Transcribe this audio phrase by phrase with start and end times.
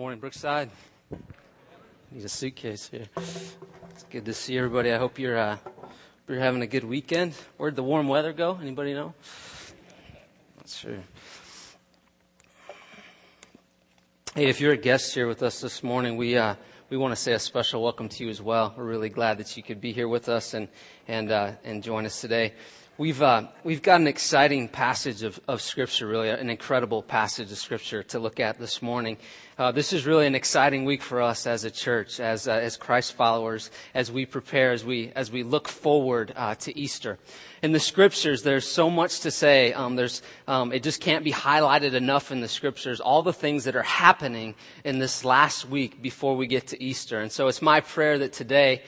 [0.00, 0.70] Morning, Brookside.
[2.10, 3.04] Need a suitcase here.
[3.90, 4.90] It's good to see everybody.
[4.90, 5.58] I hope you're uh,
[6.26, 7.34] you're having a good weekend.
[7.58, 8.58] Where'd the warm weather go?
[8.62, 9.12] Anybody know?
[10.56, 11.00] Not sure.
[14.34, 16.54] Hey, if you're a guest here with us this morning, we uh,
[16.88, 18.72] we want to say a special welcome to you as well.
[18.74, 20.68] We're really glad that you could be here with us and
[21.08, 22.54] and uh, and join us today.
[23.00, 27.56] We've, uh, we've got an exciting passage of, of Scripture, really, an incredible passage of
[27.56, 29.16] Scripture to look at this morning.
[29.56, 32.76] Uh, this is really an exciting week for us as a church, as, uh, as
[32.76, 37.18] Christ followers, as we prepare, as we, as we look forward uh, to Easter.
[37.62, 39.72] In the Scriptures, there's so much to say.
[39.72, 43.64] Um, there's, um, it just can't be highlighted enough in the Scriptures, all the things
[43.64, 44.54] that are happening
[44.84, 47.18] in this last week before we get to Easter.
[47.18, 48.82] And so it's my prayer that today,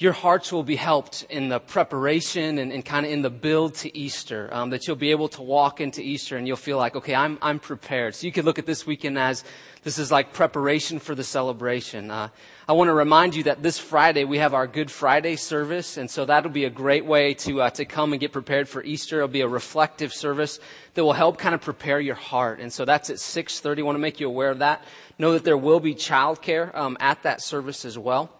[0.00, 3.74] your hearts will be helped in the preparation and, and kind of in the build
[3.74, 4.48] to Easter.
[4.52, 7.36] Um, that you'll be able to walk into Easter and you'll feel like, okay, I'm
[7.42, 8.14] I'm prepared.
[8.14, 9.42] So you could look at this weekend as
[9.82, 12.12] this is like preparation for the celebration.
[12.12, 12.28] Uh,
[12.68, 16.08] I want to remind you that this Friday we have our Good Friday service, and
[16.08, 19.16] so that'll be a great way to uh, to come and get prepared for Easter.
[19.16, 20.60] It'll be a reflective service
[20.94, 23.82] that will help kind of prepare your heart, and so that's at six thirty.
[23.82, 24.84] I want to make you aware of that.
[25.18, 28.37] Know that there will be childcare um, at that service as well.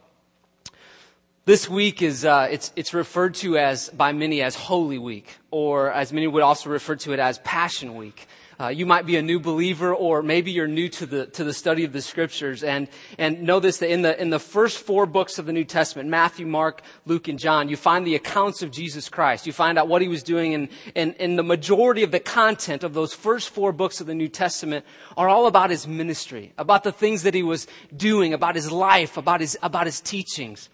[1.49, 5.91] This week is, uh, it's, it's referred to as, by many as Holy Week, or
[5.91, 8.29] as many would also refer to it as Passion Week.
[8.61, 11.55] Uh, you might be a new believer, or maybe you're new to the to the
[11.55, 15.07] study of the scriptures, and and know this that in the in the first four
[15.07, 18.71] books of the New Testament, Matthew, Mark, Luke, and John, you find the accounts of
[18.71, 19.47] Jesus Christ.
[19.47, 22.85] You find out what he was doing, and and, and the majority of the content
[22.85, 24.85] of those first four books of the New Testament
[25.17, 29.17] are all about his ministry, about the things that he was doing, about his life,
[29.17, 30.69] about his about his teachings.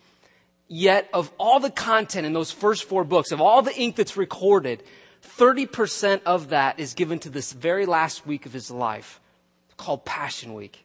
[0.69, 4.17] Yet, of all the content in those first four books, of all the ink that's
[4.17, 4.83] recorded,
[5.39, 9.21] 30% of that is given to this very last week of his life,
[9.77, 10.85] called Passion Week.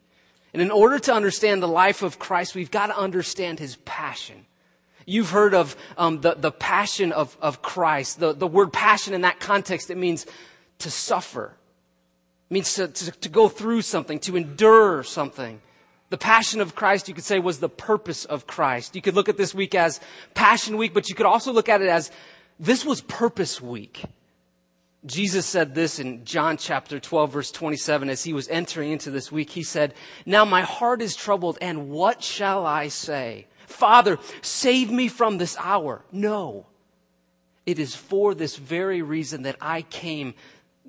[0.52, 4.46] And in order to understand the life of Christ, we've got to understand his passion.
[5.06, 8.20] You've heard of um, the, the passion of, of Christ.
[8.20, 10.26] The, the word passion in that context, it means
[10.78, 11.54] to suffer.
[12.50, 15.60] It means to, to, to go through something, to endure something.
[16.10, 18.96] The passion of Christ, you could say, was the purpose of Christ.
[18.96, 20.00] You could look at this week as
[20.34, 22.10] Passion Week, but you could also look at it as
[22.58, 24.02] this was Purpose Week.
[25.06, 29.32] Jesus said this in John chapter 12 verse 27 as he was entering into this
[29.32, 29.50] week.
[29.50, 29.94] He said,
[30.26, 33.46] Now my heart is troubled and what shall I say?
[33.66, 36.04] Father, save me from this hour.
[36.12, 36.66] No.
[37.64, 40.34] It is for this very reason that I came,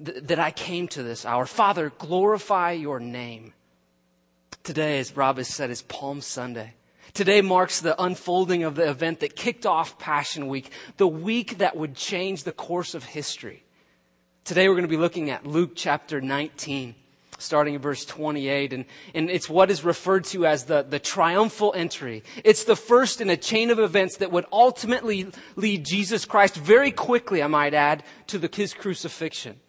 [0.04, 1.46] th- that I came to this hour.
[1.46, 3.54] Father, glorify your name.
[4.64, 6.76] Today, as Rob has said, is Palm Sunday.
[7.14, 11.76] Today marks the unfolding of the event that kicked off Passion Week, the week that
[11.76, 13.64] would change the course of history.
[14.46, 16.96] Today we're going to be looking at Luke chapter 19,
[17.38, 21.74] starting in verse 28, and, and it's what is referred to as the, the triumphal
[21.76, 22.24] entry.
[22.44, 26.92] It's the first in a chain of events that would ultimately lead Jesus Christ very
[26.92, 29.60] quickly, I might add, to the, his crucifixion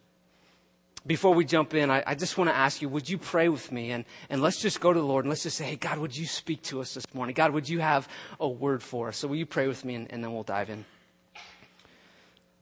[1.06, 3.72] before we jump in, I, I just want to ask you, would you pray with
[3.72, 3.90] me?
[3.90, 6.16] And, and let's just go to the Lord and let's just say, hey, God, would
[6.16, 7.34] you speak to us this morning?
[7.34, 8.08] God, would you have
[8.38, 9.16] a word for us?
[9.16, 10.84] So will you pray with me and, and then we'll dive in.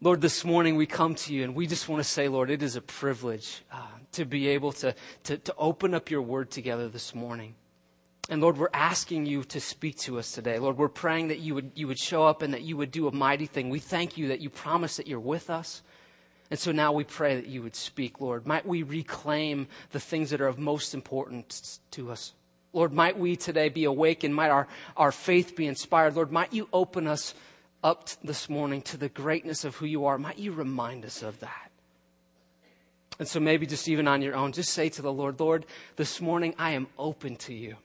[0.02, 2.62] Lord, this morning we come to you and we just want to say, Lord, it
[2.62, 6.88] is a privilege uh, to be able to, to, to open up your word together
[6.88, 7.54] this morning.
[8.30, 10.58] And Lord, we're asking you to speak to us today.
[10.58, 13.08] Lord, we're praying that you would, you would show up and that you would do
[13.08, 13.68] a mighty thing.
[13.68, 15.82] We thank you that you promise that you're with us.
[16.50, 18.46] And so now we pray that you would speak, Lord.
[18.46, 22.32] Might we reclaim the things that are of most importance to us.
[22.72, 24.34] Lord, might we today be awakened?
[24.34, 24.66] Might our,
[24.96, 26.16] our faith be inspired?
[26.16, 27.34] Lord, might you open us
[27.82, 30.18] up this morning to the greatness of who you are?
[30.18, 31.70] Might you remind us of that?
[33.18, 36.20] And so maybe just even on your own, just say to the Lord, Lord, this
[36.20, 37.76] morning I am open to you.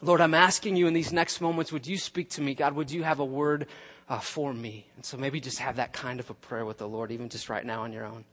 [0.00, 2.54] Lord, I'm asking you in these next moments, would you speak to me?
[2.54, 3.66] God, would you have a word
[4.08, 4.86] uh, for me.
[4.96, 7.48] And so maybe just have that kind of a prayer with the Lord, even just
[7.48, 8.24] right now on your own.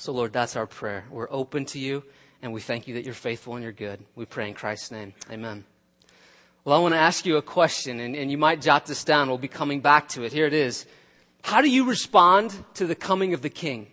[0.00, 1.04] So, Lord, that's our prayer.
[1.10, 2.04] We're open to you,
[2.40, 4.00] and we thank you that you're faithful and you're good.
[4.14, 5.12] We pray in Christ's name.
[5.30, 5.64] Amen.
[6.64, 9.28] Well, I want to ask you a question, and, and you might jot this down.
[9.28, 10.32] We'll be coming back to it.
[10.32, 10.86] Here it is.
[11.42, 13.88] How do you respond to the coming of the King?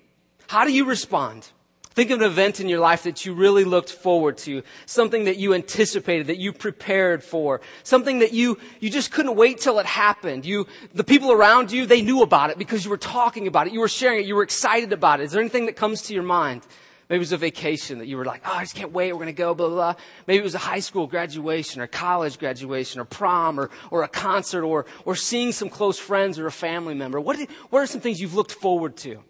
[0.47, 1.49] How do you respond?
[1.95, 5.37] Think of an event in your life that you really looked forward to, something that
[5.37, 9.85] you anticipated, that you prepared for, something that you, you just couldn't wait till it
[9.85, 10.45] happened.
[10.45, 13.73] You, the people around you, they knew about it because you were talking about it,
[13.73, 15.23] you were sharing it, you were excited about it.
[15.23, 16.67] Is there anything that comes to your mind?
[17.07, 19.13] Maybe it was a vacation that you were like, oh, I just can't wait.
[19.13, 20.01] We're going to go, blah, blah, blah.
[20.27, 24.09] Maybe it was a high school graduation or college graduation or prom or, or a
[24.09, 27.21] concert or, or seeing some close friends or a family member.
[27.21, 29.23] What, did, what are some things you've looked forward to?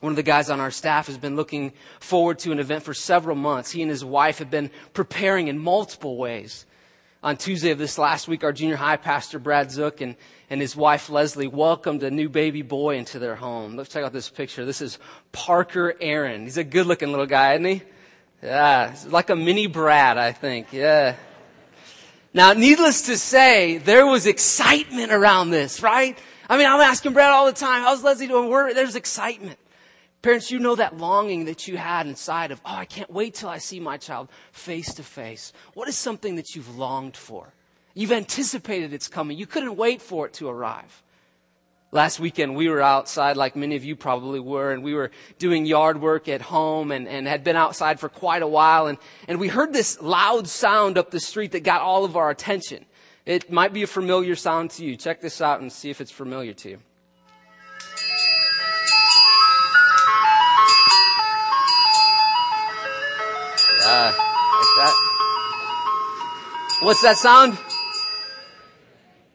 [0.00, 2.92] One of the guys on our staff has been looking forward to an event for
[2.92, 3.70] several months.
[3.70, 6.66] He and his wife have been preparing in multiple ways.
[7.22, 10.14] On Tuesday of this last week, our junior high pastor, Brad Zook, and,
[10.50, 13.74] and his wife, Leslie, welcomed a new baby boy into their home.
[13.74, 14.66] Let's check out this picture.
[14.66, 14.98] This is
[15.32, 16.42] Parker Aaron.
[16.42, 17.82] He's a good looking little guy, isn't he?
[18.42, 20.72] Yeah, like a mini Brad, I think.
[20.72, 21.16] Yeah.
[22.34, 26.18] Now, needless to say, there was excitement around this, right?
[26.50, 28.74] I mean, I'm asking Brad all the time, how's Leslie doing?
[28.74, 29.58] There's excitement.
[30.26, 33.48] Parents, you know that longing that you had inside of, oh, I can't wait till
[33.48, 35.52] I see my child face to face.
[35.74, 37.54] What is something that you've longed for?
[37.94, 39.38] You've anticipated its coming.
[39.38, 41.04] You couldn't wait for it to arrive.
[41.92, 45.64] Last weekend, we were outside, like many of you probably were, and we were doing
[45.64, 48.88] yard work at home and, and had been outside for quite a while.
[48.88, 52.30] And, and we heard this loud sound up the street that got all of our
[52.30, 52.84] attention.
[53.26, 54.96] It might be a familiar sound to you.
[54.96, 56.78] Check this out and see if it's familiar to you.
[63.88, 64.94] Uh, like that.
[66.80, 67.56] What's that sound?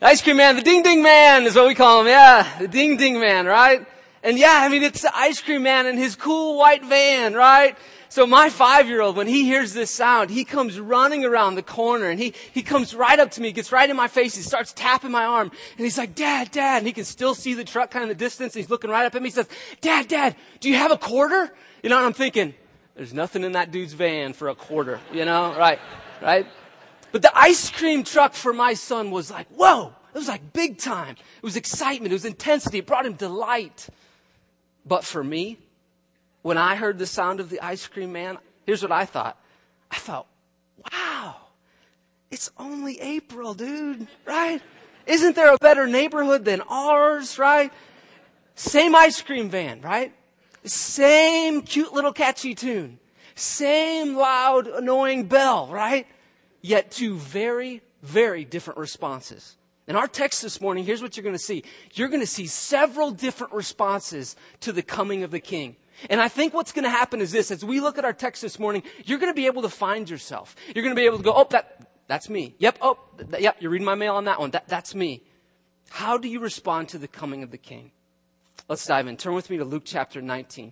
[0.01, 2.07] Ice cream man, the ding ding man is what we call him.
[2.07, 3.85] Yeah, the ding ding man, right?
[4.23, 7.77] And yeah, I mean, it's the ice cream man in his cool white van, right?
[8.09, 12.19] So my five-year-old, when he hears this sound, he comes running around the corner and
[12.19, 15.11] he, he comes right up to me, gets right in my face, he starts tapping
[15.11, 18.03] my arm and he's like, dad, dad, and he can still see the truck kind
[18.03, 19.29] of in the distance he's looking right up at me.
[19.29, 19.47] He says,
[19.79, 21.53] dad, dad, do you have a quarter?
[21.83, 22.53] You know, and I'm thinking,
[22.95, 25.79] there's nothing in that dude's van for a quarter, you know, right,
[26.21, 26.45] right?
[27.11, 30.77] But the ice cream truck for my son was like, whoa, it was like big
[30.77, 31.15] time.
[31.37, 32.11] It was excitement.
[32.11, 32.79] It was intensity.
[32.79, 33.87] It brought him delight.
[34.85, 35.57] But for me,
[36.41, 39.37] when I heard the sound of the ice cream man, here's what I thought.
[39.89, 40.27] I thought,
[40.91, 41.35] wow,
[42.29, 44.61] it's only April, dude, right?
[45.05, 47.71] Isn't there a better neighborhood than ours, right?
[48.55, 50.13] Same ice cream van, right?
[50.63, 52.99] Same cute little catchy tune.
[53.35, 56.05] Same loud, annoying bell, right?
[56.61, 59.57] Yet two very, very different responses.
[59.87, 61.63] In our text this morning, here's what you're going to see.
[61.93, 65.75] You're going to see several different responses to the coming of the king.
[66.09, 67.51] And I think what's going to happen is this.
[67.51, 70.09] As we look at our text this morning, you're going to be able to find
[70.09, 70.55] yourself.
[70.73, 72.55] You're going to be able to go, oh, that, that's me.
[72.59, 72.77] Yep.
[72.81, 73.57] Oh, th- yep.
[73.59, 74.51] You're reading my mail on that one.
[74.51, 75.23] That, that's me.
[75.89, 77.91] How do you respond to the coming of the king?
[78.71, 79.17] Let's dive in.
[79.17, 80.71] Turn with me to Luke chapter 19.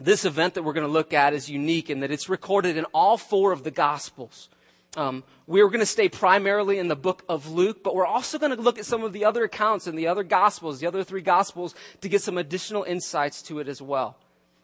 [0.00, 2.86] This event that we're going to look at is unique in that it's recorded in
[2.86, 4.48] all four of the Gospels.
[4.96, 8.50] Um, we're going to stay primarily in the book of Luke, but we're also going
[8.50, 11.20] to look at some of the other accounts in the other Gospels, the other three
[11.20, 14.16] Gospels, to get some additional insights to it as well.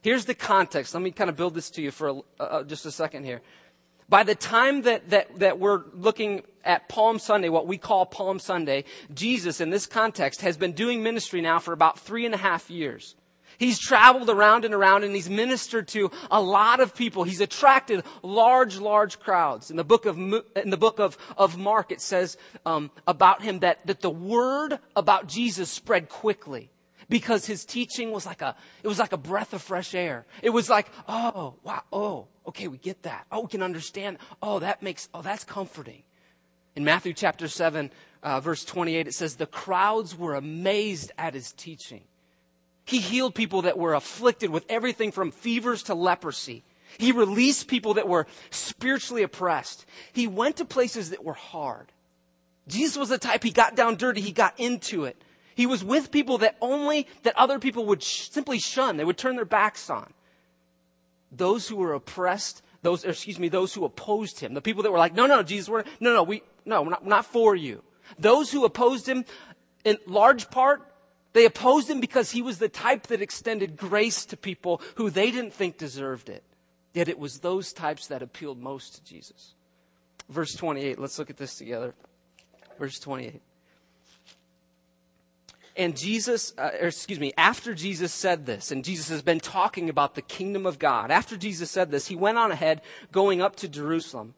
[0.03, 0.95] Here's the context.
[0.95, 3.43] Let me kind of build this to you for a, uh, just a second here.
[4.09, 8.39] By the time that, that, that we're looking at Palm Sunday, what we call Palm
[8.39, 12.39] Sunday, Jesus in this context has been doing ministry now for about three and a
[12.39, 13.17] half years.
[13.59, 17.25] He's traveled around and around and he's ministered to a lot of people.
[17.25, 19.71] He's attracted large, large crowds.
[19.71, 23.59] In the book of, in the book of, of Mark, it says um, about him
[23.61, 26.71] that, that the word about Jesus spread quickly
[27.09, 30.27] because his teaching was like a, it was like a breath of fresh air.
[30.43, 33.27] It was like, oh, wow, oh, okay, we get that.
[33.33, 34.19] Oh, we can understand.
[34.43, 36.03] Oh, that makes, oh, that's comforting.
[36.77, 37.91] In Matthew chapter 7,
[38.23, 42.03] uh, verse 28, it says, the crowds were amazed at his teaching.
[42.85, 46.65] He healed people that were afflicted with everything from fevers to leprosy.
[46.97, 49.85] He released people that were spiritually oppressed.
[50.13, 51.93] He went to places that were hard.
[52.67, 55.23] Jesus was the type, he got down dirty, he got into it.
[55.59, 58.97] He was with people that only, that other people would sh- simply shun.
[58.97, 60.15] They would turn their backs on.
[61.33, 64.99] Those who were oppressed, those, excuse me, those who opposed him, the people that were
[64.99, 67.83] like, no, no, Jesus, we're, no, no, we, no, we're not, we're not for you.
[68.21, 69.25] Those who opposed him,
[69.85, 70.93] in large part,
[71.33, 75.33] they opposed him because he was the type that extended grace to people who they
[75.33, 76.45] didn't think deserved it.
[76.95, 79.55] Yet it was those types that appealed most to Jesus.
[80.29, 81.97] Verse 28, let's look at this together.
[82.79, 83.43] Verse 28.
[85.79, 90.17] And Jesus, uh, excuse me, after Jesus said this, and Jesus has been talking about
[90.17, 92.83] the kingdom of God, after Jesus said this, he went on ahead
[93.13, 94.35] going up to Jerusalem.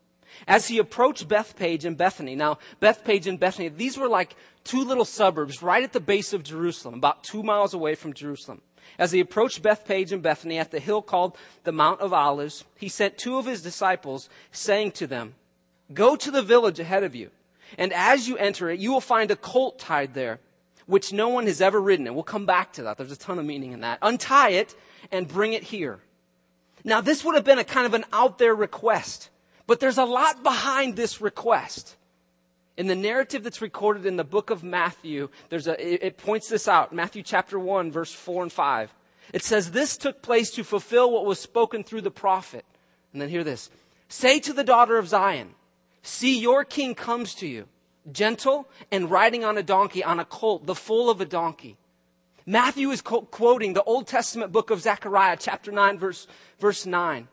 [0.46, 5.06] As he approached Bethphage and Bethany, now Bethphage and Bethany, these were like two little
[5.06, 8.60] suburbs right at the base of Jerusalem, about two miles away from Jerusalem.
[8.98, 12.90] As he approached Bethphage and Bethany at the hill called the Mount of Olives, he
[12.90, 15.36] sent two of his disciples, saying to them,
[15.94, 17.30] Go to the village ahead of you,
[17.78, 20.38] and as you enter it, you will find a colt tied there
[20.90, 22.06] which no one has ever ridden.
[22.06, 22.98] And we'll come back to that.
[22.98, 23.98] There's a ton of meaning in that.
[24.02, 24.74] Untie it
[25.10, 26.00] and bring it here.
[26.84, 29.30] Now, this would have been a kind of an out there request,
[29.66, 31.96] but there's a lot behind this request.
[32.76, 36.66] In the narrative that's recorded in the book of Matthew, there's a, it, points this
[36.66, 36.94] out.
[36.94, 38.94] Matthew chapter 1, verse 4 and 5.
[39.32, 42.64] It says, This took place to fulfill what was spoken through the prophet.
[43.12, 43.70] And then hear this.
[44.08, 45.54] Say to the daughter of Zion,
[46.02, 47.66] See, your king comes to you,
[48.10, 51.76] gentle and riding on a donkey, on a colt, the foal of a donkey.
[52.46, 56.26] Matthew is quoting the Old Testament book of Zechariah, chapter 9, verse,
[56.58, 57.28] verse 9.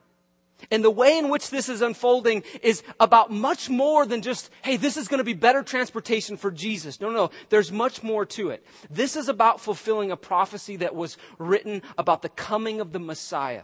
[0.72, 4.76] And the way in which this is unfolding is about much more than just, hey,
[4.76, 7.00] this is going to be better transportation for Jesus.
[7.00, 8.66] No, no, there's much more to it.
[8.90, 13.64] This is about fulfilling a prophecy that was written about the coming of the Messiah.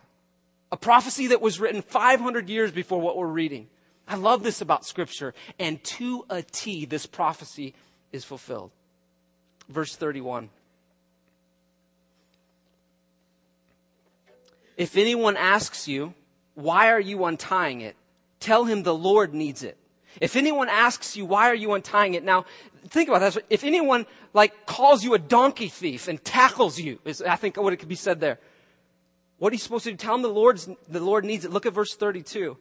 [0.71, 3.67] A prophecy that was written 500 years before what we're reading.
[4.13, 5.33] I love this about Scripture.
[5.57, 7.73] And to a T, this prophecy
[8.11, 8.69] is fulfilled.
[9.67, 10.49] Verse 31.
[14.77, 16.13] If anyone asks you,
[16.53, 17.95] why are you untying it?
[18.39, 19.77] Tell him the Lord needs it.
[20.21, 22.23] If anyone asks you, why are you untying it?
[22.23, 22.45] Now,
[22.89, 23.43] think about that.
[23.49, 27.73] If anyone like calls you a donkey thief and tackles you, is I think what
[27.73, 28.37] it could be said there.
[29.39, 29.97] What are you supposed to do?
[29.97, 31.51] Tell him the Lord's, the Lord needs it.
[31.51, 32.57] Look at verse 32.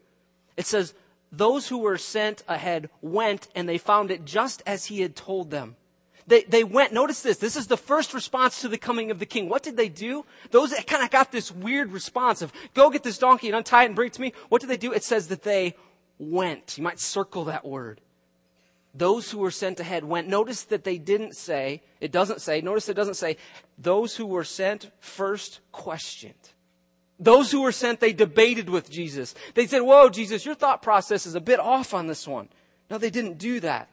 [0.56, 0.94] It says,
[1.32, 5.50] those who were sent ahead went and they found it just as he had told
[5.50, 5.76] them.
[6.26, 9.26] They, they went, notice this, this is the first response to the coming of the
[9.26, 9.48] king.
[9.48, 10.24] What did they do?
[10.50, 13.82] Those that kind of got this weird response of, go get this donkey and untie
[13.82, 14.32] it and bring it to me.
[14.48, 14.92] What did they do?
[14.92, 15.74] It says that they
[16.18, 16.78] went.
[16.78, 18.00] You might circle that word.
[18.94, 20.28] Those who were sent ahead went.
[20.28, 23.38] Notice that they didn't say, it doesn't say, notice it doesn't say,
[23.78, 26.51] those who were sent first questioned.
[27.23, 29.35] Those who were sent, they debated with Jesus.
[29.55, 32.49] They said, whoa, Jesus, your thought process is a bit off on this one.
[32.91, 33.88] No, they didn't do that.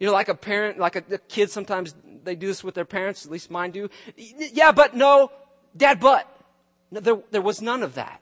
[0.00, 2.86] You know, like a parent, like a, a kid, sometimes they do this with their
[2.86, 3.90] parents, at least mine do.
[4.16, 5.30] Yeah, but no,
[5.76, 6.26] dad, but.
[6.90, 8.20] No, there, there was none of that.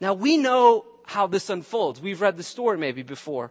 [0.00, 2.00] Now we know how this unfolds.
[2.00, 3.50] We've read the story maybe before.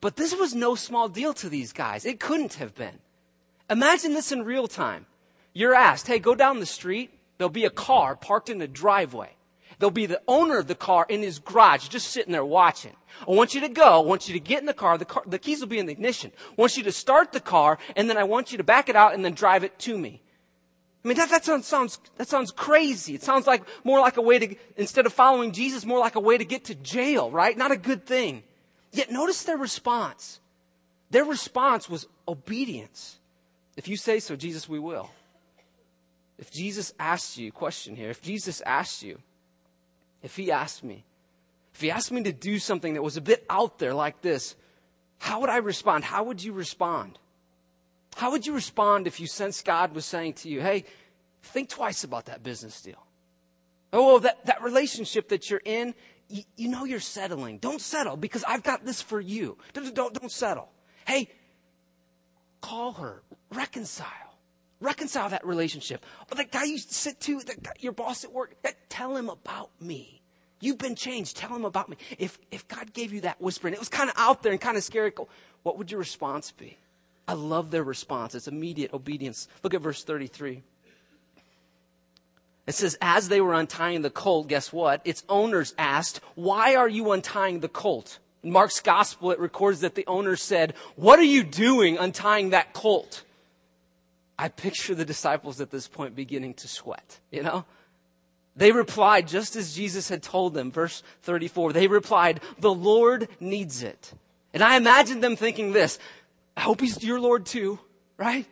[0.00, 2.04] But this was no small deal to these guys.
[2.04, 3.00] It couldn't have been.
[3.68, 5.06] Imagine this in real time.
[5.52, 7.10] You're asked, hey, go down the street.
[7.38, 9.36] There'll be a car parked in the driveway.
[9.78, 12.94] There'll be the owner of the car in his garage just sitting there watching.
[13.20, 14.02] I want you to go.
[14.02, 14.96] I want you to get in the car.
[14.96, 16.32] The, car, the keys will be in the ignition.
[16.50, 18.96] I want you to start the car and then I want you to back it
[18.96, 20.22] out and then drive it to me.
[21.04, 23.14] I mean, that, that sounds, sounds, that sounds crazy.
[23.14, 26.20] It sounds like more like a way to, instead of following Jesus, more like a
[26.20, 27.56] way to get to jail, right?
[27.56, 28.42] Not a good thing.
[28.92, 30.40] Yet notice their response.
[31.10, 33.18] Their response was obedience.
[33.76, 35.10] If you say so, Jesus, we will.
[36.38, 39.18] If Jesus asked you, question here, if Jesus asked you,
[40.22, 41.04] if he asked me,
[41.74, 44.56] if he asked me to do something that was a bit out there like this,
[45.18, 46.04] how would I respond?
[46.04, 47.18] How would you respond?
[48.16, 50.84] How would you respond if you sensed God was saying to you, hey,
[51.42, 53.06] think twice about that business deal?
[53.92, 55.94] Oh, that, that relationship that you're in,
[56.28, 57.58] you, you know you're settling.
[57.58, 59.56] Don't settle because I've got this for you.
[59.72, 60.70] Don't, don't, don't settle.
[61.06, 61.28] Hey,
[62.60, 64.35] call her, reconcile.
[64.80, 66.04] Reconcile that relationship.
[66.30, 69.70] Or that guy you sit to, guy, your boss at work, that, tell him about
[69.80, 70.20] me.
[70.60, 71.36] You've been changed.
[71.36, 71.96] Tell him about me.
[72.18, 74.60] If, if God gave you that whisper and it was kind of out there and
[74.60, 75.12] kind of scary,
[75.62, 76.76] what would your response be?
[77.28, 78.34] I love their response.
[78.34, 79.48] It's immediate obedience.
[79.62, 80.62] Look at verse 33.
[82.66, 85.00] It says, as they were untying the colt, guess what?
[85.04, 88.18] Its owners asked, why are you untying the colt?
[88.42, 92.72] In Mark's gospel, it records that the owner said, what are you doing untying that
[92.72, 93.22] colt?
[94.38, 97.64] I picture the disciples at this point beginning to sweat, you know?
[98.54, 101.72] They replied just as Jesus had told them, verse 34.
[101.72, 104.12] They replied, the Lord needs it.
[104.54, 105.98] And I imagine them thinking this,
[106.56, 107.78] I hope he's your Lord too,
[108.16, 108.46] right?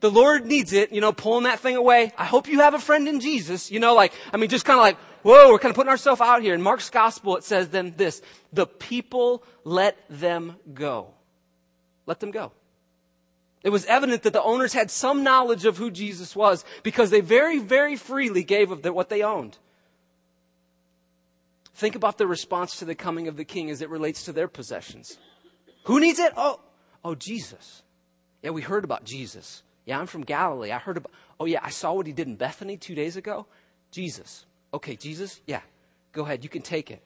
[0.00, 2.12] The Lord needs it, you know, pulling that thing away.
[2.18, 4.78] I hope you have a friend in Jesus, you know, like, I mean, just kind
[4.78, 6.54] of like, whoa, we're kind of putting ourselves out here.
[6.54, 11.14] In Mark's gospel, it says then this, the people let them go.
[12.06, 12.52] Let them go.
[13.62, 17.20] It was evident that the owners had some knowledge of who Jesus was because they
[17.20, 19.58] very, very freely gave of what they owned.
[21.74, 24.48] Think about the response to the coming of the king as it relates to their
[24.48, 25.18] possessions.
[25.84, 26.32] Who needs it?
[26.36, 26.60] Oh,
[27.04, 27.82] oh, Jesus.
[28.42, 29.62] Yeah, we heard about Jesus.
[29.84, 30.72] Yeah, I'm from Galilee.
[30.72, 33.46] I heard about, oh yeah, I saw what he did in Bethany two days ago.
[33.90, 34.46] Jesus.
[34.72, 35.60] Okay, Jesus, yeah,
[36.12, 36.44] go ahead.
[36.44, 37.02] You can take it.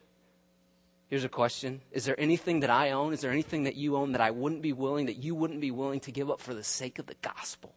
[1.09, 3.13] Here's a question Is there anything that I own?
[3.13, 5.71] Is there anything that you own that I wouldn't be willing, that you wouldn't be
[5.71, 7.75] willing to give up for the sake of the gospel?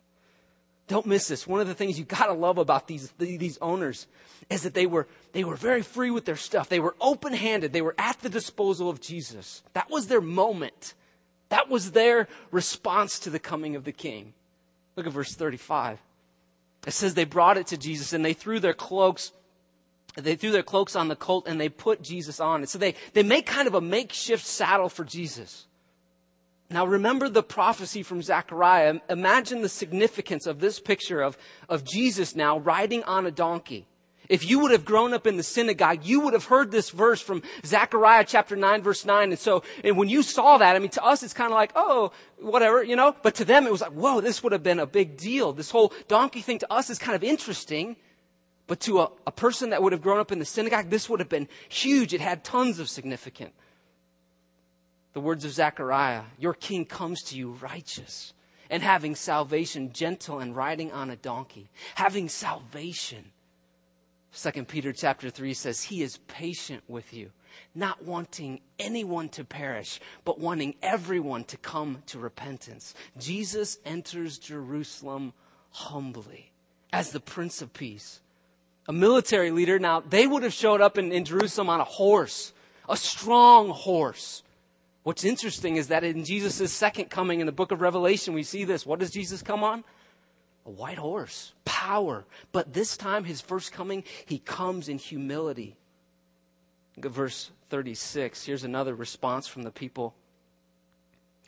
[0.88, 1.46] Don't miss this.
[1.46, 4.08] One of the things you gotta love about these, these owners
[4.50, 6.70] is that they were, they were very free with their stuff.
[6.70, 7.74] They were open handed.
[7.74, 9.64] They were at the disposal of Jesus.
[9.74, 10.94] That was their moment.
[11.50, 14.34] That was their response to the coming of the king.
[14.96, 16.00] Look at verse 35.
[16.86, 19.34] It says they brought it to Jesus and they threw their cloaks
[20.18, 22.70] they threw their cloaks on the colt and they put Jesus on it.
[22.70, 25.68] So they, they make kind of a makeshift saddle for Jesus.
[26.70, 29.00] Now remember the prophecy from Zechariah.
[29.10, 31.38] Imagine the significance of this picture of,
[31.70, 33.88] of Jesus now riding on a donkey.
[34.28, 37.22] If you would have grown up in the synagogue, you would have heard this verse
[37.22, 39.30] from Zechariah chapter 9 verse 9.
[39.30, 41.72] And so, and when you saw that, I mean, to us, it's kind of like,
[41.76, 44.80] oh, whatever, you know, but to them, it was like, whoa, this would have been
[44.80, 45.54] a big deal.
[45.54, 47.96] This whole donkey thing to us is kind of interesting.
[48.68, 51.22] But to a, a person that would have grown up in the synagogue, this would
[51.22, 52.14] have been huge.
[52.14, 53.54] It had tons of significance.
[55.14, 58.34] The words of Zechariah, your king comes to you righteous
[58.70, 61.70] and having salvation, gentle and riding on a donkey.
[61.96, 63.32] Having salvation.
[64.32, 67.32] Second Peter chapter 3 says he is patient with you,
[67.74, 72.94] not wanting anyone to perish, but wanting everyone to come to repentance.
[73.18, 75.34] Jesus enters Jerusalem
[75.72, 76.52] humbly
[76.94, 78.20] as the Prince of Peace
[78.88, 79.79] a military leader.
[79.79, 82.53] Now, they would have showed up in, in Jerusalem on a horse,
[82.88, 84.44] a strong horse.
[85.03, 88.63] What's interesting is that in Jesus' second coming in the book of Revelation, we see
[88.63, 88.86] this.
[88.86, 89.84] What does Jesus come on?
[90.65, 92.25] A white horse, power.
[92.51, 95.77] But this time, his first coming, he comes in humility.
[96.98, 98.46] Verse 36.
[98.46, 100.13] Here's another response from the people.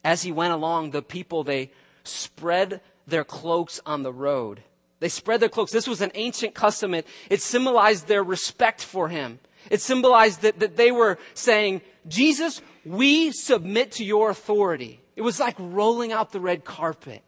[0.06, 1.72] As he went along, the people, they
[2.04, 4.64] spread their cloaks on the road.
[5.00, 5.72] They spread their cloaks.
[5.72, 6.94] This was an ancient custom.
[6.94, 9.40] It, it symbolized their respect for him.
[9.70, 15.02] It symbolized that, that they were saying, Jesus, we submit to your authority.
[15.16, 17.24] It was like rolling out the red carpet.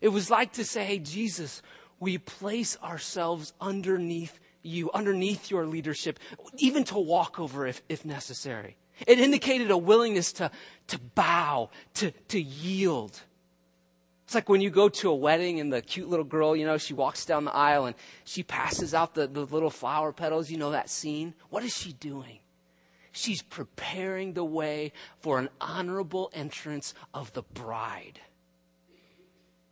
[0.00, 1.62] It was like to say, hey, Jesus,
[2.00, 6.18] we place ourselves underneath you, underneath your leadership,
[6.58, 8.76] even to walk over if, if necessary.
[9.06, 10.50] It indicated a willingness to,
[10.88, 13.20] to bow, to, to yield.
[14.34, 16.76] It's like when you go to a wedding and the cute little girl, you know,
[16.76, 20.50] she walks down the aisle and she passes out the, the little flower petals.
[20.50, 21.34] You know that scene?
[21.50, 22.40] What is she doing?
[23.12, 28.18] She's preparing the way for an honorable entrance of the bride.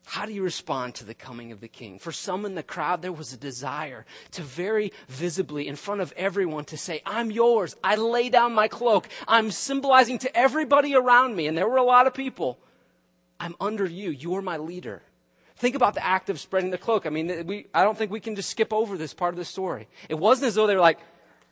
[0.05, 1.99] How do you respond to the coming of the king?
[1.99, 6.13] For some in the crowd, there was a desire to very visibly, in front of
[6.17, 7.75] everyone, to say, I'm yours.
[7.83, 9.09] I lay down my cloak.
[9.27, 11.49] I'm symbolizing to everybody around me.
[11.49, 12.61] And there were a lot of people
[13.43, 14.11] I'm under you.
[14.11, 15.03] You're my leader.
[15.57, 17.07] Think about the act of spreading the cloak.
[17.07, 19.45] I mean, we, I don't think we can just skip over this part of the
[19.45, 19.89] story.
[20.09, 21.01] It wasn't as though they were like,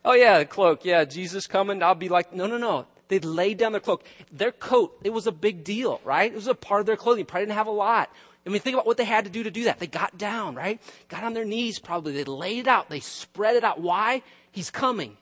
[0.05, 0.85] oh yeah, the cloak.
[0.85, 1.83] Yeah, Jesus coming.
[1.83, 2.87] I'll be like, no, no, no.
[3.09, 4.05] They laid down their cloak.
[4.31, 6.31] Their coat, it was a big deal, right?
[6.31, 7.27] It was a part of their clothing.
[7.27, 8.09] Probably didn't have a lot.
[8.47, 9.81] I mean, think about what they had to do to do that.
[9.81, 10.81] They got down, right?
[11.09, 12.13] Got on their knees probably.
[12.13, 12.89] They laid it out.
[12.89, 13.81] They spread it out.
[13.81, 14.23] Why?
[14.53, 15.17] He's coming.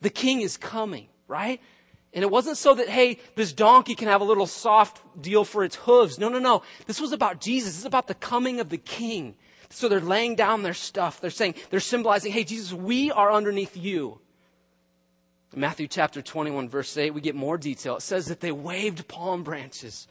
[0.00, 1.60] The king is coming, right?
[2.16, 5.62] And it wasn't so that, hey, this donkey can have a little soft deal for
[5.62, 6.18] its hooves.
[6.18, 6.62] No, no, no.
[6.86, 7.72] This was about Jesus.
[7.72, 9.34] This is about the coming of the king.
[9.68, 11.20] So they're laying down their stuff.
[11.20, 14.18] They're saying, they're symbolizing, hey, Jesus, we are underneath you.
[15.52, 17.96] In Matthew chapter 21, verse 8, we get more detail.
[17.96, 20.08] It says that they waved palm branches.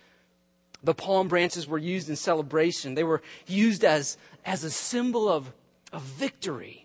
[0.83, 2.93] The palm branches were used in celebration.
[2.93, 5.51] They were used as, as a symbol of,
[5.91, 6.84] of victory.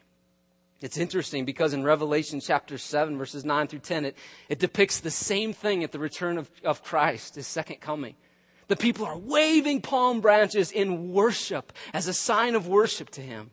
[0.81, 4.17] It's interesting because in Revelation chapter 7, verses 9 through 10, it,
[4.49, 8.15] it depicts the same thing at the return of, of Christ, his second coming.
[8.69, 13.51] The people are waving palm branches in worship as a sign of worship to him.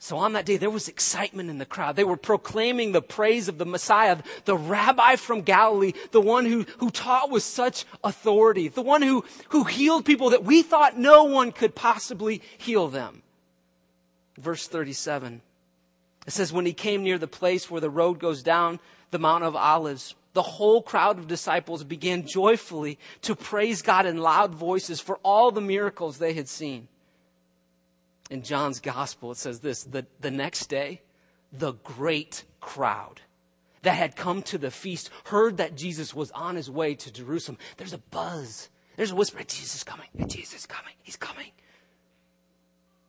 [0.00, 1.94] So on that day, there was excitement in the crowd.
[1.94, 6.66] They were proclaiming the praise of the Messiah, the rabbi from Galilee, the one who,
[6.78, 11.22] who taught with such authority, the one who, who healed people that we thought no
[11.22, 13.22] one could possibly heal them.
[14.36, 15.40] Verse 37.
[16.26, 18.80] It says, when he came near the place where the road goes down
[19.10, 24.16] the Mount of Olives, the whole crowd of disciples began joyfully to praise God in
[24.16, 26.88] loud voices for all the miracles they had seen.
[28.30, 31.02] In John's gospel, it says this the, the next day,
[31.52, 33.20] the great crowd
[33.82, 37.58] that had come to the feast heard that Jesus was on his way to Jerusalem.
[37.76, 38.70] There's a buzz.
[38.96, 40.06] There's a whisper, Jesus is coming.
[40.28, 40.94] Jesus is coming.
[41.02, 41.50] He's coming.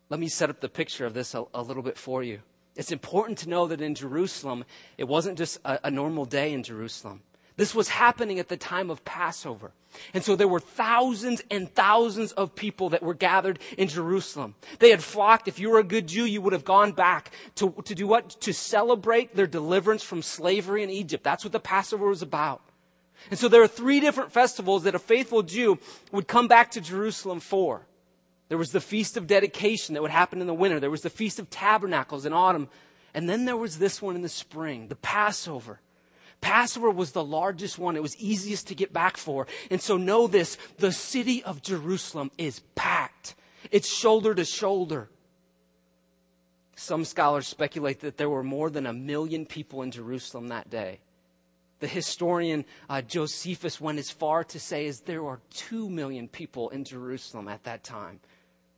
[0.09, 2.39] Let me set up the picture of this a, a little bit for you.
[2.75, 4.65] It's important to know that in Jerusalem,
[4.97, 7.21] it wasn't just a, a, normal day in Jerusalem.
[7.55, 9.73] This was happening at the time of Passover.
[10.15, 14.55] And so there were thousands and thousands of people that were gathered in Jerusalem.
[14.79, 15.47] They had flocked.
[15.47, 18.41] If you were a good Jew, you would have gone back to, to do what?
[18.41, 21.23] To celebrate their deliverance from slavery in Egypt.
[21.23, 22.63] That's what the Passover was about.
[23.29, 25.77] And so there are three different festivals that a faithful Jew
[26.11, 27.85] would come back to Jerusalem for.
[28.53, 30.79] There was the Feast of Dedication that would happen in the winter.
[30.79, 32.69] There was the Feast of Tabernacles in autumn.
[33.15, 35.79] And then there was this one in the spring, the Passover.
[36.39, 37.95] Passover was the largest one.
[37.95, 39.47] It was easiest to get back for.
[39.71, 43.33] And so know this, the city of Jerusalem is packed.
[43.71, 45.09] It's shoulder to shoulder.
[46.75, 50.99] Some scholars speculate that there were more than a million people in Jerusalem that day.
[51.79, 56.69] The historian uh, Josephus went as far to say as there were two million people
[56.69, 58.19] in Jerusalem at that time.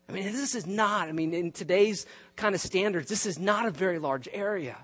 [0.07, 3.65] I mean, this is not, I mean, in today's kind of standards, this is not
[3.65, 4.77] a very large area.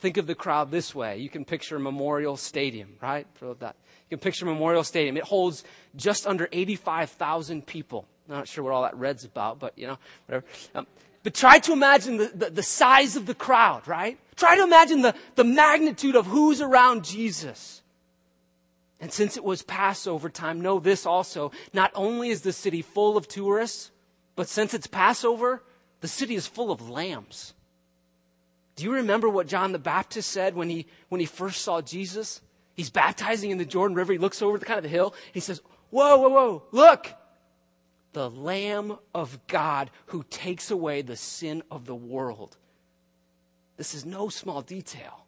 [0.00, 1.18] Think of the crowd this way.
[1.18, 3.26] You can picture Memorial Stadium, right?
[3.40, 3.56] You
[4.10, 5.16] can picture Memorial Stadium.
[5.16, 5.64] It holds
[5.96, 8.06] just under 85,000 people.
[8.28, 10.46] I'm not sure what all that red's about, but you know, whatever.
[10.74, 10.86] Um,
[11.22, 14.18] but try to imagine the, the, the, size of the crowd, right?
[14.36, 17.82] Try to imagine the, the magnitude of who's around Jesus.
[19.00, 21.52] And since it was Passover time, know this also.
[21.72, 23.90] Not only is the city full of tourists,
[24.34, 25.62] but since it's Passover,
[26.00, 27.54] the city is full of lambs.
[28.76, 32.40] Do you remember what John the Baptist said when he, when he first saw Jesus?
[32.74, 34.12] He's baptizing in the Jordan River.
[34.12, 35.14] He looks over the kind of the hill.
[35.32, 37.12] He says, Whoa, whoa, whoa, look!
[38.12, 42.56] The Lamb of God who takes away the sin of the world.
[43.76, 45.26] This is no small detail.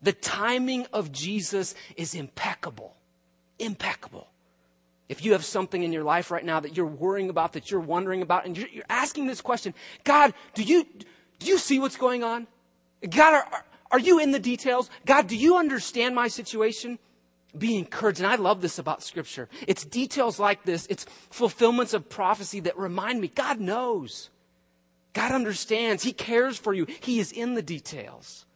[0.00, 2.96] The timing of Jesus is impeccable.
[3.58, 4.28] Impeccable.
[5.08, 7.80] If you have something in your life right now that you're worrying about, that you're
[7.80, 10.86] wondering about, and you're, you're asking this question, God, do you,
[11.38, 12.46] do you see what's going on?
[13.08, 14.88] God, are, are you in the details?
[15.04, 16.98] God, do you understand my situation?
[17.56, 18.20] Be encouraged.
[18.20, 19.48] And I love this about Scripture.
[19.68, 24.30] It's details like this, it's fulfillments of prophecy that remind me God knows.
[25.12, 26.02] God understands.
[26.02, 26.86] He cares for you.
[27.00, 28.46] He is in the details.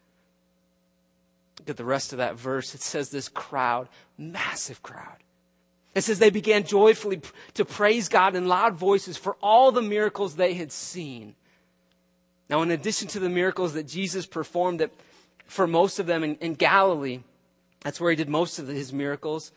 [1.66, 2.76] Look at the rest of that verse.
[2.76, 5.16] It says this crowd, massive crowd.
[5.96, 7.20] It says they began joyfully
[7.54, 11.34] to praise God in loud voices for all the miracles they had seen.
[12.48, 14.92] Now, in addition to the miracles that Jesus performed that
[15.46, 17.18] for most of them in, in Galilee,
[17.80, 19.50] that's where he did most of his miracles,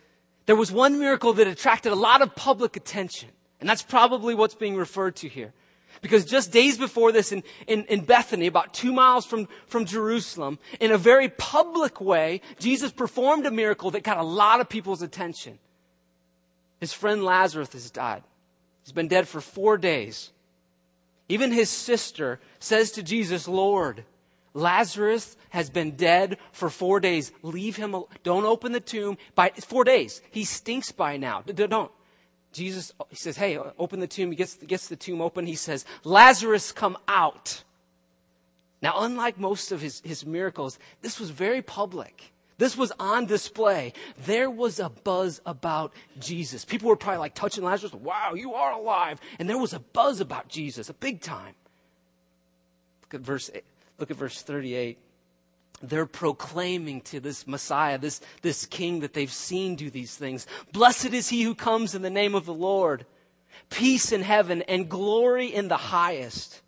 [0.48, 3.30] there was one miracle that attracted a lot of public attention.
[3.60, 5.54] And that's probably what's being referred to here.
[6.02, 10.60] Because just days before this in, in, in, Bethany, about two miles from, from Jerusalem,
[10.80, 15.02] in a very public way, Jesus performed a miracle that got a lot of people's
[15.02, 15.60] attention.
[16.80, 18.24] His friend Lazarus has died.
[18.84, 20.32] He's been dead for four days.
[21.28, 24.06] Even his sister says to Jesus, Lord,
[24.54, 27.32] Lazarus has been dead for four days.
[27.44, 27.96] Leave him.
[28.24, 29.18] Don't open the tomb.
[29.36, 31.42] By four days, he stinks by now.
[31.42, 31.92] Don't.
[32.52, 35.46] Jesus, he says, "Hey, open the tomb." He gets gets the tomb open.
[35.46, 37.64] He says, "Lazarus, come out."
[38.82, 42.32] Now, unlike most of his, his miracles, this was very public.
[42.58, 43.94] This was on display.
[44.26, 46.66] There was a buzz about Jesus.
[46.66, 47.94] People were probably like touching Lazarus.
[47.94, 49.20] Wow, you are alive.
[49.40, 51.56] And there was a buzz about Jesus, a big time.
[53.04, 53.50] Look at verse,
[53.98, 54.98] look at verse 38.
[55.82, 60.46] They're proclaiming to this Messiah, this, this King that they've seen do these things.
[60.74, 63.06] Blessed is he who comes in the name of the Lord.
[63.70, 66.62] Peace in heaven and glory in the highest.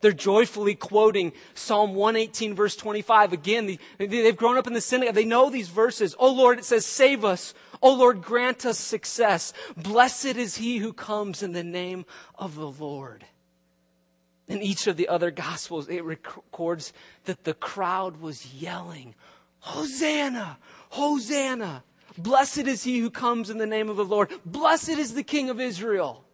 [0.00, 3.32] They're joyfully quoting Psalm 118 verse 25.
[3.32, 5.14] Again, they've grown up in the synagogue.
[5.14, 6.14] They know these verses.
[6.18, 7.54] Oh Lord, it says, save us.
[7.82, 9.52] Oh Lord, grant us success.
[9.76, 13.24] Blessed is he who comes in the name of the Lord.
[14.50, 16.92] In each of the other gospels, it records
[17.24, 19.14] that the crowd was yelling,
[19.60, 20.58] Hosanna!
[20.88, 21.84] Hosanna!
[22.18, 24.28] Blessed is he who comes in the name of the Lord.
[24.44, 26.24] Blessed is the King of Israel.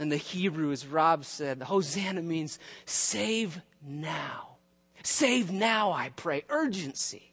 [0.00, 4.56] And the Hebrew, as Rob said, Hosanna means save now.
[5.04, 6.42] Save now, I pray.
[6.48, 7.32] Urgency.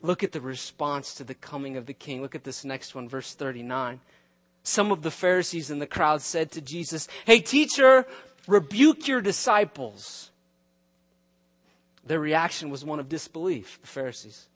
[0.00, 2.22] Look at the response to the coming of the king.
[2.22, 4.00] Look at this next one, verse 39.
[4.62, 8.06] Some of the Pharisees in the crowd said to Jesus, Hey, teacher,
[8.46, 10.30] rebuke your disciples.
[12.04, 14.48] Their reaction was one of disbelief, the Pharisees.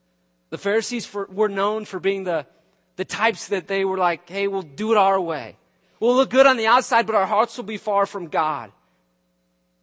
[0.50, 2.46] The Pharisees for, were known for being the,
[2.96, 5.56] the types that they were like, hey, we'll do it our way.
[6.00, 8.72] We'll look good on the outside, but our hearts will be far from God.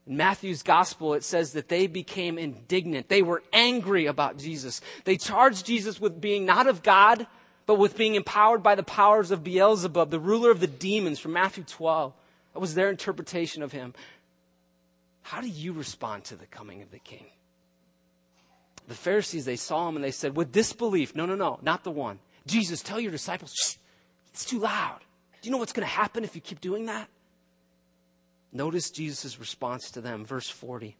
[0.05, 3.07] In Matthew's gospel, it says that they became indignant.
[3.07, 4.81] They were angry about Jesus.
[5.05, 7.25] They charged Jesus with being not of God,
[7.65, 11.33] but with being empowered by the powers of Beelzebub, the ruler of the demons from
[11.33, 12.13] Matthew 12.
[12.53, 13.93] That was their interpretation of him.
[15.23, 17.25] How do you respond to the coming of the king?
[18.87, 21.91] The Pharisees, they saw him and they said, with disbelief, no, no, no, not the
[21.91, 22.19] one.
[22.45, 23.75] Jesus, tell your disciples, Shh,
[24.27, 24.99] it's too loud.
[25.41, 27.07] Do you know what's going to happen if you keep doing that?
[28.51, 30.95] Notice Jesus' response to them, verse 40.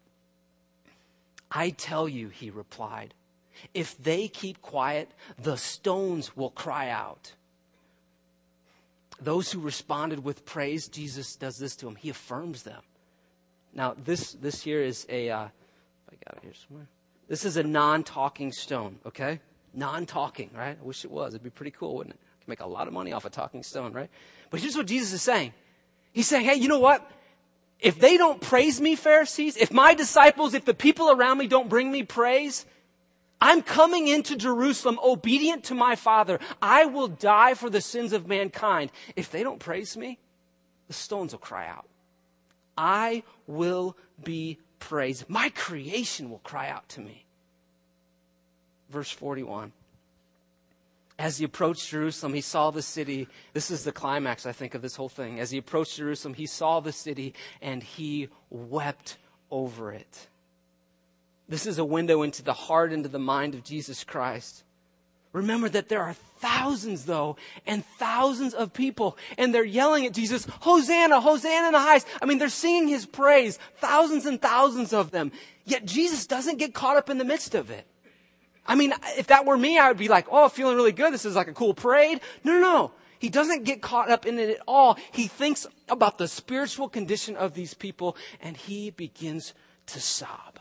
[1.52, 3.14] I tell you, he replied,
[3.74, 5.12] if they keep quiet,
[5.42, 7.34] the stones will cry out.
[9.22, 11.96] Those who responded with praise, Jesus does this to them.
[11.96, 12.82] He affirms them.
[13.74, 16.88] Now, this, this here is a, uh, I got it here somewhere.
[17.28, 19.40] This is a non talking stone, okay?
[19.74, 20.78] Non talking, right?
[20.80, 21.34] I wish it was.
[21.34, 22.20] It'd be pretty cool, wouldn't it?
[22.44, 24.10] can make a lot of money off a talking stone, right?
[24.50, 25.54] But here's what Jesus is saying.
[26.12, 27.10] He's saying, hey, you know what?
[27.84, 31.68] if they don't praise me, Pharisees, if my disciples, if the people around me don't
[31.68, 32.66] bring me praise,
[33.44, 36.40] I'm coming into Jerusalem obedient to my Father.
[36.62, 38.90] I will die for the sins of mankind.
[39.18, 40.18] If they don't praise me,
[40.88, 41.86] the stones will cry out.
[42.78, 45.30] I will be praised.
[45.30, 47.26] My creation will cry out to me.
[48.90, 49.74] Verse 41.
[51.20, 53.28] As he approached Jerusalem, he saw the city.
[53.52, 55.42] This is the climax, I think, of this whole thing.
[55.42, 59.18] As he approached Jerusalem, he saw the city and he wept
[59.52, 60.30] over it.
[61.48, 64.64] This is a window into the heart, into the mind of Jesus Christ.
[65.34, 70.46] Remember that there are thousands, though, and thousands of people, and they're yelling at Jesus,
[70.62, 72.08] Hosanna, Hosanna in the highest.
[72.22, 75.32] I mean, they're singing his praise, thousands and thousands of them.
[75.66, 77.88] Yet Jesus doesn't get caught up in the midst of it.
[78.66, 81.12] I mean, if that were me, I would be like, oh, feeling really good.
[81.12, 82.22] This is like a cool parade.
[82.44, 82.92] No, no, no.
[83.20, 84.98] He doesn't get caught up in it at all.
[85.12, 89.54] He thinks about the spiritual condition of these people, and he begins
[89.88, 90.53] to sob.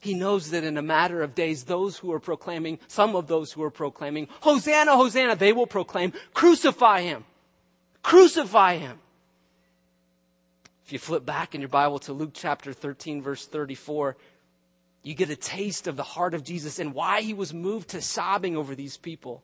[0.00, 3.52] He knows that in a matter of days, those who are proclaiming, some of those
[3.52, 7.24] who are proclaiming, Hosanna, Hosanna, they will proclaim, crucify him.
[8.02, 9.00] Crucify him.
[10.84, 14.16] If you flip back in your Bible to Luke chapter 13, verse 34,
[15.02, 18.00] you get a taste of the heart of Jesus and why he was moved to
[18.00, 19.42] sobbing over these people.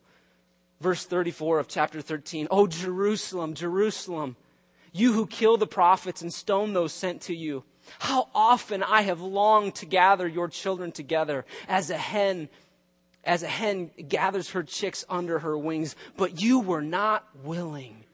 [0.81, 4.37] Verse 34 of chapter 13, Oh, Jerusalem, Jerusalem,
[4.93, 7.65] you who kill the prophets and stone those sent to you.
[7.99, 12.49] How often I have longed to gather your children together as a hen
[13.25, 18.05] as a hen gathers her chicks under her wings, but you were not willing.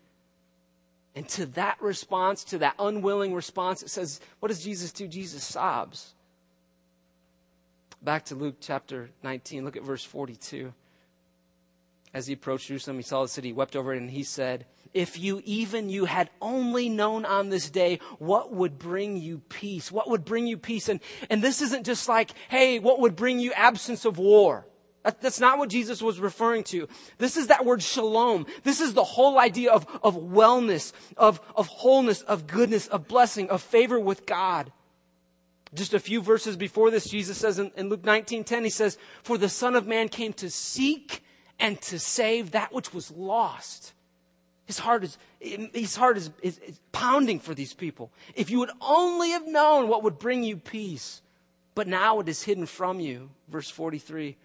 [1.15, 5.09] And to that response, to that unwilling response, it says, what does Jesus do?
[5.09, 6.15] Jesus sobs.
[8.03, 10.73] Back to Luke chapter 19, look at verse 42.
[12.15, 15.19] As he approached Jerusalem, he saw the city, wept over it, and he said, if
[15.19, 20.09] you even you had only known on this day what would bring you peace what
[20.09, 23.53] would bring you peace and and this isn't just like hey what would bring you
[23.53, 24.67] absence of war
[25.03, 26.87] that's not what Jesus was referring to.
[27.17, 28.47] This is that word shalom.
[28.65, 33.49] This is the whole idea of, of wellness, of, of wholeness, of goodness, of blessing,
[33.49, 34.71] of favor with God.
[35.73, 38.99] Just a few verses before this, Jesus says in, in Luke 19, 10, he says,
[39.23, 41.23] For the Son of Man came to seek
[41.59, 43.95] and to save that which was lost.
[44.71, 48.13] His heart is, his heart is, is, is pounding for these people.
[48.37, 51.23] If you would only have known what would bring you peace,
[51.75, 53.31] but now it is hidden from you.
[53.49, 54.37] Verse 43.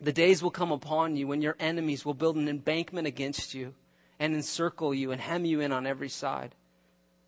[0.00, 3.74] The days will come upon you when your enemies will build an embankment against you
[4.18, 6.56] and encircle you and hem you in on every side.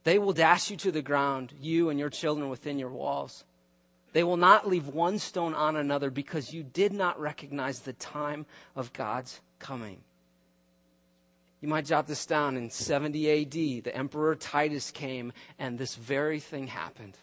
[0.03, 3.45] They will dash you to the ground, you and your children within your walls.
[4.15, 8.47] They will not leave one stone on another because you did not recognize the time
[8.75, 10.03] of God's coming.
[11.61, 12.57] You might jot this down.
[12.57, 17.17] In 70 AD, the Emperor Titus came, and this very thing happened.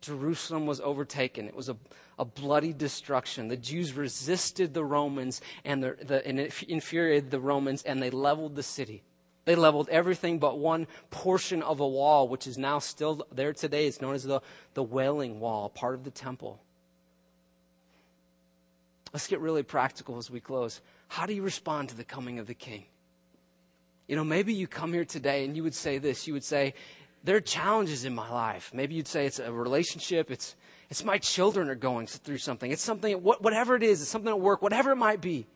[0.00, 1.46] Jerusalem was overtaken.
[1.46, 1.76] It was a,
[2.18, 3.48] a bloody destruction.
[3.48, 6.38] The Jews resisted the Romans and, the, the, and
[6.68, 9.02] infuriated the Romans, and they leveled the city.
[9.44, 13.86] They leveled everything but one portion of a wall, which is now still there today.
[13.86, 14.40] It's known as the,
[14.74, 16.60] the Wailing Wall, part of the temple.
[19.12, 20.80] Let's get really practical as we close.
[21.08, 22.84] How do you respond to the coming of the king?
[24.08, 26.26] You know, maybe you come here today and you would say this.
[26.26, 26.74] You would say,
[27.24, 28.70] there are challenges in my life.
[28.72, 30.30] Maybe you'd say it's a relationship.
[30.30, 30.56] It's,
[30.88, 32.70] it's my children are going through something.
[32.70, 35.46] It's something, whatever it is, it's something at work, whatever it might be.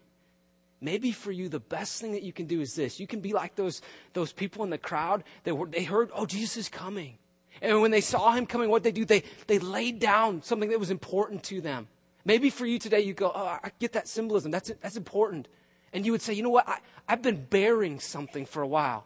[0.83, 3.01] Maybe for you, the best thing that you can do is this.
[3.01, 3.81] You can be like those,
[4.13, 7.17] those people in the crowd that were, they heard, oh, Jesus is coming.
[7.63, 10.81] And when they saw him coming, what they do, they, they laid down something that
[10.81, 11.87] was important to them.
[12.25, 14.51] Maybe for you today, you go, oh, I get that symbolism.
[14.51, 15.49] That's, that's important
[15.93, 16.79] and you would say, you know what, I,
[17.09, 19.05] I've been bearing something for a while.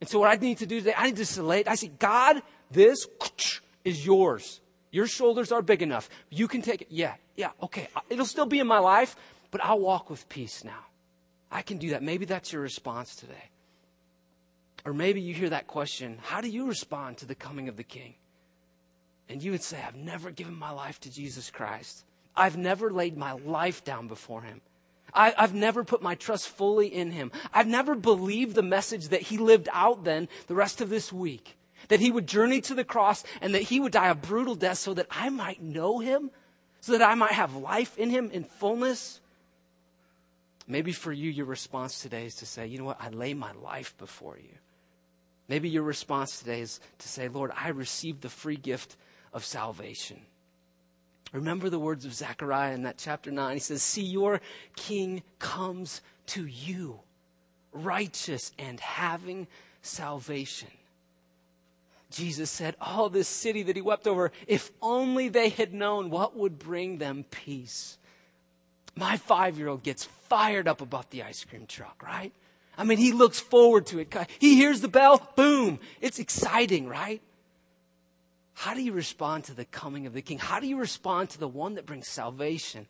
[0.00, 2.42] And so what I need to do today, I need to select, I say, God,
[2.70, 3.06] this
[3.84, 4.60] is yours.
[4.90, 6.08] Your shoulders are big enough.
[6.30, 6.88] You can take it.
[6.90, 7.88] Yeah, yeah, okay.
[8.08, 9.14] It'll still be in my life,
[9.50, 10.86] but I'll walk with peace now.
[11.50, 12.02] I can do that.
[12.02, 13.50] Maybe that's your response today.
[14.84, 17.84] Or maybe you hear that question How do you respond to the coming of the
[17.84, 18.14] King?
[19.28, 22.04] And you would say, I've never given my life to Jesus Christ.
[22.34, 24.60] I've never laid my life down before him.
[25.14, 27.32] I, have never put my trust fully in him.
[27.52, 31.56] I've never believed the message that he lived out then the rest of this week.
[31.88, 34.78] That he would journey to the cross and that he would die a brutal death
[34.78, 36.30] so that I might know him,
[36.80, 39.20] so that I might have life in him in fullness.
[40.66, 43.52] Maybe for you, your response today is to say, you know what, I lay my
[43.52, 44.54] life before you.
[45.48, 48.96] Maybe your response today is to say, Lord, I received the free gift
[49.32, 50.20] of salvation.
[51.32, 53.54] Remember the words of Zechariah in that chapter 9.
[53.54, 54.40] He says, See, your
[54.74, 57.00] king comes to you,
[57.72, 59.46] righteous and having
[59.82, 60.68] salvation.
[62.10, 66.36] Jesus said, Oh, this city that he wept over, if only they had known what
[66.36, 67.96] would bring them peace.
[68.96, 72.32] My five year old gets fired up about the ice cream truck, right?
[72.76, 74.12] I mean, he looks forward to it.
[74.38, 75.78] He hears the bell, boom.
[76.00, 77.22] It's exciting, right?
[78.60, 80.36] How do you respond to the coming of the King?
[80.36, 82.86] How do you respond to the one that brings salvation?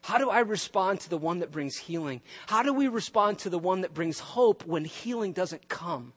[0.00, 2.20] How do I respond to the one that brings healing?
[2.46, 6.12] How do we respond to the one that brings hope when healing doesn't come?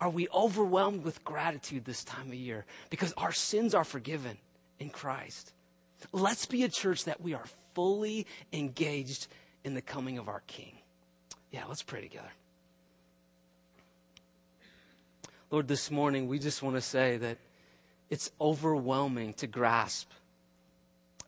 [0.00, 4.36] Are we overwhelmed with gratitude this time of year because our sins are forgiven
[4.80, 5.52] in Christ?
[6.10, 9.28] Let's be a church that we are fully engaged
[9.62, 10.72] in the coming of our King.
[11.52, 12.32] Yeah, let's pray together.
[15.54, 17.38] Lord, this morning we just want to say that
[18.10, 20.10] it's overwhelming to grasp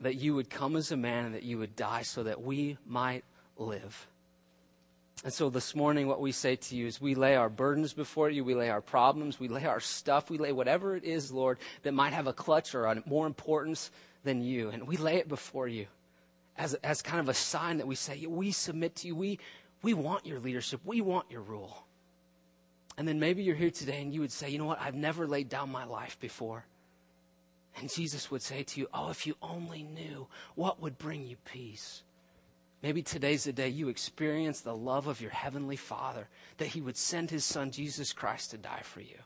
[0.01, 2.77] that you would come as a man and that you would die so that we
[2.85, 3.23] might
[3.57, 4.09] live.
[5.23, 8.29] And so this morning, what we say to you is we lay our burdens before
[8.29, 11.59] you, we lay our problems, we lay our stuff, we lay whatever it is, Lord,
[11.85, 13.93] that might have a clutch or a more importance
[14.25, 14.71] than you.
[14.71, 15.87] And we lay it before you
[16.59, 19.15] as, as kind of a sign that we say, we submit to you.
[19.15, 19.39] We,
[19.83, 20.81] we want your leadership.
[20.85, 21.86] We want your rule.
[22.99, 24.81] And then maybe you're here today and you would say, you know what?
[24.81, 26.65] I've never laid down my life before.
[27.79, 31.37] And Jesus would say to you, oh, if you only knew what would bring you
[31.45, 32.03] peace.
[32.83, 36.29] Maybe today's the day you experience the love of your Heavenly Father,
[36.59, 39.17] that He would send His Son, Jesus Christ, to die for you.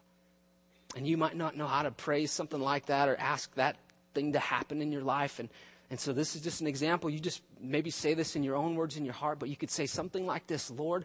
[0.97, 3.77] And you might not know how to pray something like that or ask that
[4.15, 5.39] thing to happen in your life.
[5.39, 5.49] And,
[5.91, 7.11] and so this is just an example.
[7.11, 9.71] You just maybe say this in your own words in your heart, but you could
[9.71, 11.05] say something like this Lord,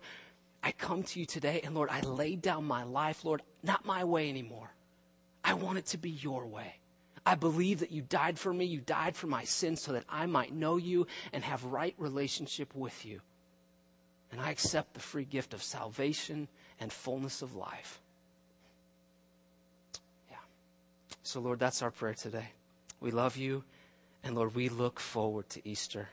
[0.65, 4.04] I come to you today, and Lord, I laid down my life, Lord, not my
[4.04, 4.71] way anymore.
[5.43, 6.80] I want it to be your way.
[7.23, 8.65] I believe that you died for me.
[8.65, 12.73] You died for my sins so that I might know you and have right relationship
[12.73, 13.21] with you.
[14.32, 16.47] And I accept the free gift of salvation
[16.80, 18.01] and fullness of life.
[20.32, 20.38] Yeah.
[21.21, 22.47] So, Lord, that's our prayer today.
[22.99, 23.63] We love you.
[24.23, 26.10] And Lord, we look forward to Easter.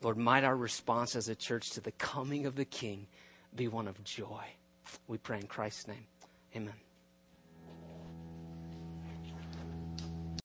[0.00, 3.08] Lord, might our response as a church to the coming of the King
[3.58, 4.44] be one of joy.
[5.08, 6.06] We pray in Christ's name.
[6.54, 6.87] Amen.